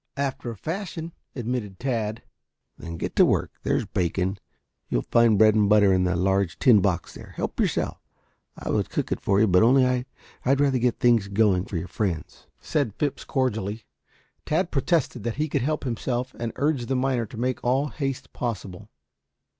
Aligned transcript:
"After 0.17 0.49
a 0.49 0.57
fashion," 0.57 1.13
admitted 1.35 1.77
Tad. 1.77 2.23
"Then 2.75 2.97
get 2.97 3.15
to 3.17 3.23
work. 3.23 3.51
There's 3.61 3.85
bacon. 3.85 4.39
You'll 4.89 5.03
find 5.11 5.37
bread 5.37 5.53
and 5.53 5.69
butter 5.69 5.93
in 5.93 6.05
the 6.05 6.15
large 6.15 6.57
tin 6.57 6.81
box 6.81 7.13
there. 7.13 7.33
Help 7.35 7.59
yourself. 7.59 7.99
I 8.57 8.71
would 8.71 8.89
cook 8.89 9.11
it 9.11 9.21
for 9.21 9.39
you 9.39 9.45
only 9.57 9.85
I 9.85 10.05
would 10.43 10.59
rather 10.59 10.79
get 10.79 10.97
things 10.99 11.27
going 11.27 11.65
for 11.65 11.77
your 11.77 11.87
friends," 11.87 12.47
said 12.59 12.95
Phipps 12.95 13.23
cordially. 13.23 13.85
Tad 14.43 14.71
protested 14.71 15.21
that 15.23 15.35
he 15.35 15.47
could 15.47 15.61
help 15.61 15.83
himself 15.83 16.33
and 16.39 16.51
urged 16.55 16.87
the 16.87 16.95
miner 16.95 17.27
to 17.27 17.37
make 17.37 17.63
all 17.63 17.89
haste 17.89 18.33
possible. 18.33 18.89